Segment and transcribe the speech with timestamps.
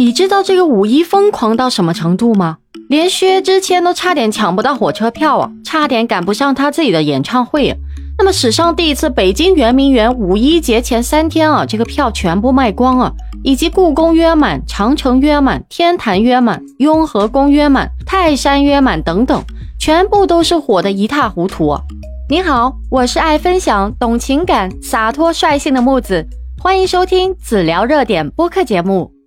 [0.00, 2.58] 你知道这个五一疯狂到什么程度吗？
[2.88, 7.76] 连薛之谦都差点抢不到火车票啊，差点赶不上他自己的演唱会。
[8.16, 19.42] 那么史上第一次，北京圆明园五一节前三天啊，这个票全部卖光啊，以及故宫约满、长城约满、天坛约满、雍和宫约满、泰山约满等等，
[19.80, 21.82] 全部都是火的一塌糊涂啊。
[22.30, 26.24] 你好，我是爱分享、懂情感、洒脱率性的木子，
[26.62, 29.17] 欢迎收听子聊热点播客节目。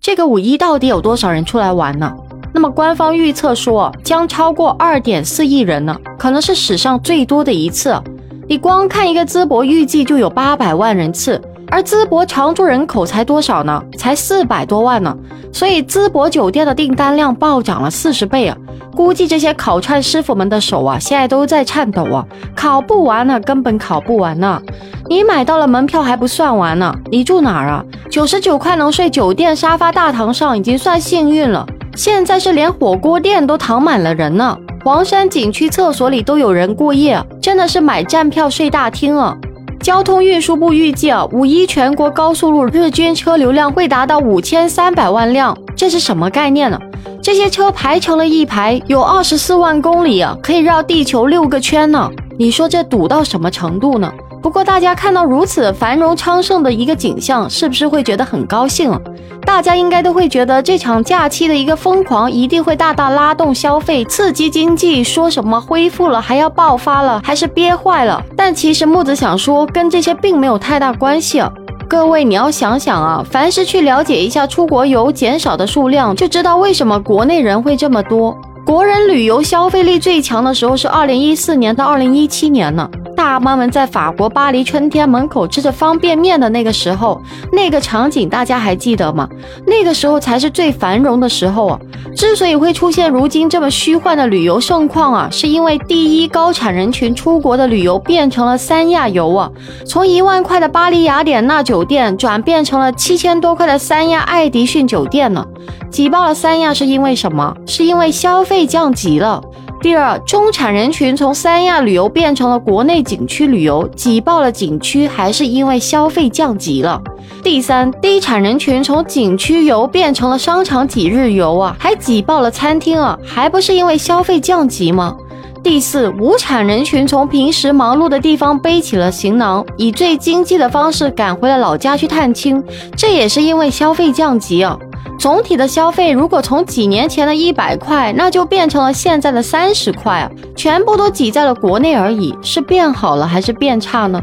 [0.00, 2.12] 这个五一到底有多少人出来玩呢？
[2.54, 8.00] 那么官方预测说将超过二点四亿人呢，可能是史上最多的一次。
[8.48, 13.82] 你光看一个淄博，预计就有八百万人次，而淄博常住人口才多少呢？
[13.96, 15.16] 才四百多万呢。
[15.52, 18.56] 所以淄博酒店的订单量暴涨了四十倍啊！
[18.94, 24.60] 估计这些烤串师傅们的手啊，现在都在颤抖啊，烤不完呢，根本烤不完呢。
[25.08, 27.82] 你买到了门票还不算完呢，你住哪儿啊？
[28.10, 31.66] 九十九块能睡酒店沙发大堂上已经算幸运了，
[31.96, 34.56] 现在是连火锅店都躺满了人呢。
[34.84, 39.36] 黄山景区厕所里都有人过夜，真的是买站票睡大厅啊！
[39.80, 46.78] 交通运输部预计啊，五一全国高速路日均车流量会达到五千三百万辆，这是什么概念呢？
[47.22, 52.10] 这些车排成了一排，有二十四万公里啊，可以绕地球六个圈呢。
[52.38, 54.12] 你说这堵到什么程度呢？
[54.40, 59.00] 不过大家看到如此繁荣昌盛的一个景象，是不是会觉得很高兴啊？
[59.44, 65.02] 大家应该都会觉得这场假期的一个疯狂，一定会大大拉动消费，刺激经济。
[65.02, 68.22] 说什么恢复了，还要爆发了，还是憋坏了？
[68.36, 71.42] 但其实木子想说，跟这些并没有太大关系。
[71.88, 78.36] 各位，你要想想啊，凡是去了解一下出国游减少的数量，就知道为什么国内人会这么多。
[78.66, 82.88] 国人旅游消费力最强的时候是二零一四年到二零一七年呢。
[83.18, 87.20] 大妈们在法国巴黎春天门口吃着方便面的那个时候，
[87.52, 89.28] 那个场景大家还记得吗？
[89.66, 91.80] 那个时候才是最繁荣的时候啊！
[92.14, 99.50] 之所以会出现如今这么虚幻的旅游盛况啊，是因为第一高产人群出国的旅游变成了三亚游啊，
[99.84, 105.44] 从一万块的巴黎雅典娜酒店转变成了七千多块的三亚爱迪逊酒店呢。
[105.90, 107.56] 挤爆了三亚是因为什么？
[107.66, 109.42] 是因为消费降级了。
[109.80, 117.00] 第二，中产人群从三亚旅游变成了国内景区旅游，挤爆了景区，还是因为消费降级了。
[117.44, 125.16] 第三，低产人群从景区游变成了商场几日游啊，还挤爆了餐厅啊，还不是因为消费降级吗？
[125.62, 132.62] 第四，无产人群从平时忙碌的地方背起了行囊，以最经济的方式赶回了老家去探亲，
[132.96, 134.76] 这也是因为消费降级啊。
[135.18, 144.22] 总体的消费如果从几年前的一百块，那就变成了现在的三十块啊，全部都挤在了国内而已，是变好了还是变差呢？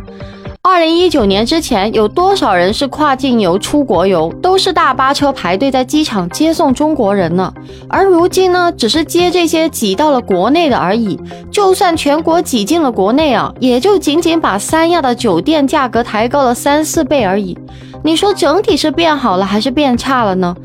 [0.61, 7.53] 二零一九年之前，有多少人是跨境游、出国游，都是大巴车排队在机场接送中国人呢？
[7.87, 11.19] 而如今呢，只是接这些挤到了国内的而已。
[11.51, 17.55] 就算全国挤进了国内啊，也就仅仅把三亚的酒店价格抬高了三四倍而已。
[18.03, 20.55] 你说整体是变好了还是变差了呢？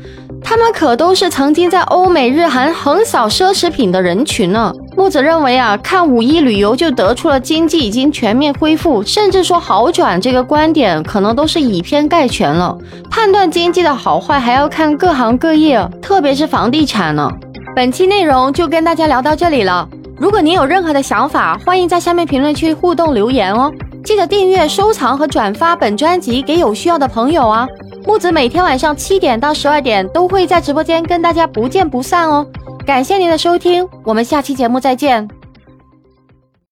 [0.51, 4.69] 他们可都是曾经在欧美日韩横扫奢侈品的人群呢。
[4.97, 12.77] 木子认为啊，看五一旅游就得出了经济已经全面恢复，甚至说好转这个观点，可能都是以偏概全了。
[13.09, 17.31] 判断经济的好坏还要看各行各业，特别是房地产呢。
[17.73, 19.87] 本期内容就跟大家聊到这里了。
[20.17, 23.71] 如果您有任何的想法，欢迎在下面评论区互动留言哦。
[24.03, 27.65] 记得订阅、收藏和转发本专辑给有需要的朋友啊！
[28.03, 32.45] 木子每天晚上七点到十二点都会在直播间跟大家不见不散哦。
[32.85, 35.27] 感谢您的收听，我们下期节目再见。